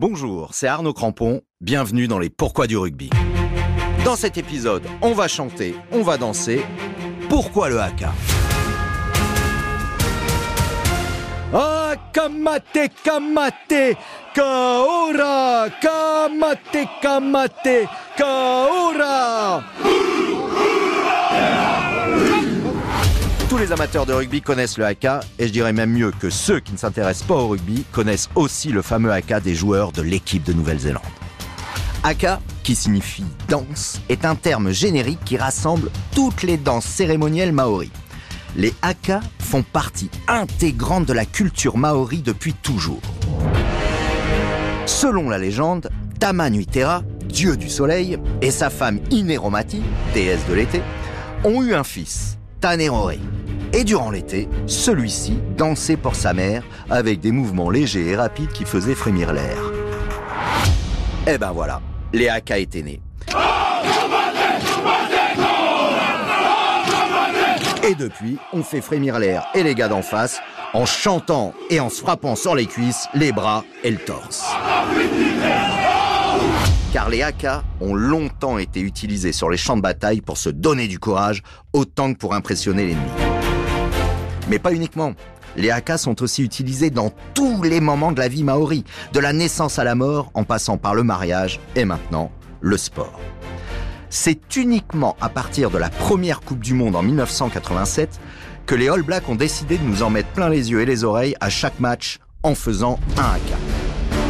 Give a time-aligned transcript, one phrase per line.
[0.00, 3.10] Bonjour, c'est Arnaud Crampon, bienvenue dans les Pourquoi du rugby.
[4.04, 6.64] Dans cet épisode, on va chanter, on va danser.
[7.28, 8.12] Pourquoi le haka
[11.52, 13.96] Ah, kamate,
[14.36, 19.64] kaora, kamate, kamate, kaora
[23.58, 26.60] Tous les amateurs de rugby connaissent le haka, et je dirais même mieux que ceux
[26.60, 30.44] qui ne s'intéressent pas au rugby connaissent aussi le fameux haka des joueurs de l'équipe
[30.44, 31.02] de Nouvelle-Zélande.
[32.04, 37.90] Haka, qui signifie danse, est un terme générique qui rassemble toutes les danses cérémonielles maoris.
[38.54, 43.02] Les haka font partie intégrante de la culture maori depuis toujours.
[44.86, 49.82] Selon la légende, Tamanuitera, dieu du soleil, et sa femme Ineromati,
[50.14, 50.80] déesse de l'été,
[51.42, 53.14] ont eu un fils, Tanerore.
[53.78, 58.64] Et durant l'été, celui-ci dansait pour sa mère avec des mouvements légers et rapides qui
[58.64, 59.56] faisaient frémir l'air.
[61.28, 61.80] Et ben voilà,
[62.12, 63.00] les haka étaient nés.
[67.88, 70.40] Et depuis, on fait frémir l'air et les gars d'en face
[70.74, 74.44] en chantant et en se frappant sur les cuisses, les bras et le torse.
[76.92, 80.88] Car les haka ont longtemps été utilisés sur les champs de bataille pour se donner
[80.88, 83.27] du courage autant que pour impressionner l'ennemi.
[84.48, 85.14] Mais pas uniquement.
[85.56, 89.32] Les haka sont aussi utilisés dans tous les moments de la vie maori, de la
[89.32, 93.18] naissance à la mort en passant par le mariage et maintenant le sport.
[94.10, 98.20] C'est uniquement à partir de la première Coupe du Monde en 1987
[98.66, 101.04] que les All Blacks ont décidé de nous en mettre plein les yeux et les
[101.04, 103.56] oreilles à chaque match en faisant un haka.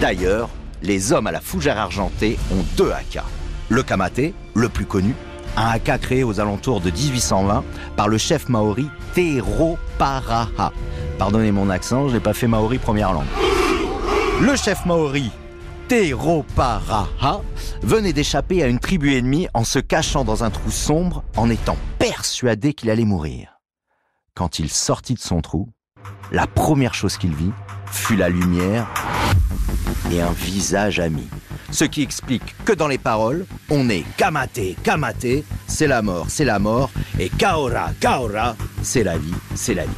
[0.00, 0.48] D'ailleurs,
[0.82, 3.24] les hommes à la fougère argentée ont deux haka.
[3.68, 5.14] Le kamate, le plus connu,
[5.56, 7.64] un haka créé aux alentours de 1820
[7.96, 10.72] par le chef maori Tero Paraha.
[11.18, 13.26] Pardonnez mon accent, je n'ai pas fait maori première langue.
[14.40, 15.30] Le chef maori
[15.88, 17.42] Tero Paraha
[17.82, 21.76] venait d'échapper à une tribu ennemie en se cachant dans un trou sombre en étant
[21.98, 23.60] persuadé qu'il allait mourir.
[24.34, 25.68] Quand il sortit de son trou,
[26.32, 27.52] la première chose qu'il vit
[27.86, 28.86] fut la lumière
[30.12, 31.28] et un visage ami.
[31.72, 36.44] Ce qui explique que dans les paroles, on est kamate, kamate, c'est la mort, c'est
[36.44, 39.90] la mort, et kaora, kaora, c'est la vie, c'est la vie.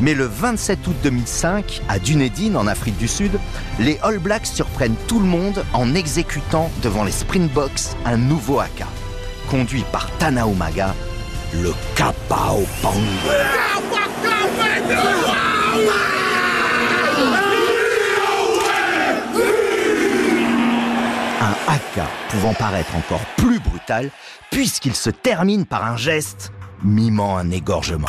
[0.00, 3.32] Mais le 27 août 2005, à Dunedin, en Afrique du Sud,
[3.78, 8.86] les All Blacks surprennent tout le monde en exécutant devant les Springboks un nouveau haka,
[9.50, 10.94] conduit par Tana Umaga,
[11.54, 13.00] le Kapao Pango.
[22.28, 24.10] Pouvant paraître encore plus brutal
[24.50, 26.52] puisqu'il se termine par un geste
[26.82, 28.08] mimant un égorgement.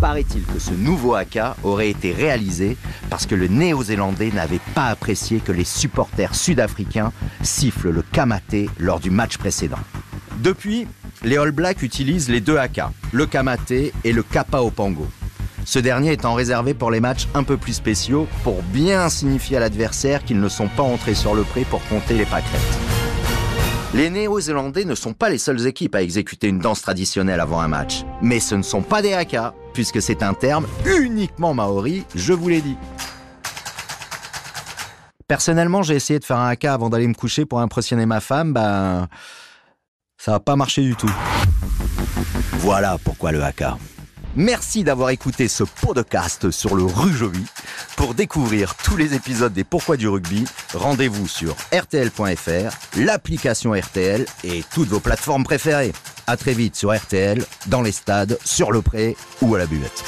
[0.00, 2.76] Paraît-il que ce nouveau haka aurait été réalisé
[3.10, 7.12] parce que le néo-zélandais n'avait pas apprécié que les supporters sud-africains
[7.42, 9.78] sifflent le kamate lors du match précédent.
[10.38, 10.86] Depuis,
[11.22, 15.06] les All Blacks utilisent les deux haka, le kamate et le kappa au pango.
[15.64, 19.60] Ce dernier étant réservé pour les matchs un peu plus spéciaux pour bien signifier à
[19.60, 22.78] l'adversaire qu'ils ne sont pas entrés sur le pré pour compter les pâquerettes.
[23.92, 27.66] Les Néo-Zélandais ne sont pas les seules équipes à exécuter une danse traditionnelle avant un
[27.66, 28.04] match.
[28.22, 32.48] Mais ce ne sont pas des haka, puisque c'est un terme uniquement maori, je vous
[32.48, 32.76] l'ai dit.
[35.26, 38.52] Personnellement, j'ai essayé de faire un haka avant d'aller me coucher pour impressionner ma femme,
[38.52, 39.08] ben...
[40.18, 41.10] Ça n'a pas marché du tout.
[42.58, 43.78] Voilà pourquoi le haka.
[44.36, 47.44] Merci d'avoir écouté ce podcast sur le Rujovi.
[47.96, 54.62] Pour découvrir tous les épisodes des Pourquoi du rugby, rendez-vous sur rtl.fr, l'application RTL et
[54.72, 55.92] toutes vos plateformes préférées.
[56.28, 60.04] À très vite sur RTL, dans les stades, sur le pré ou à la buvette.